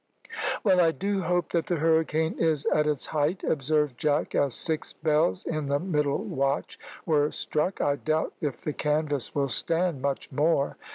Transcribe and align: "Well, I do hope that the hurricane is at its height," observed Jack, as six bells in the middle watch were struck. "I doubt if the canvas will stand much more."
"Well, 0.63 0.79
I 0.81 0.89
do 0.93 1.21
hope 1.21 1.49
that 1.49 1.67
the 1.67 1.75
hurricane 1.75 2.33
is 2.39 2.65
at 2.73 2.87
its 2.87 3.05
height," 3.05 3.43
observed 3.43 3.99
Jack, 3.99 4.33
as 4.33 4.55
six 4.55 4.93
bells 4.93 5.45
in 5.45 5.67
the 5.67 5.77
middle 5.77 6.23
watch 6.23 6.79
were 7.05 7.29
struck. 7.29 7.79
"I 7.81 7.97
doubt 7.97 8.33
if 8.41 8.61
the 8.61 8.73
canvas 8.73 9.35
will 9.35 9.47
stand 9.49 10.01
much 10.01 10.31
more." 10.31 10.75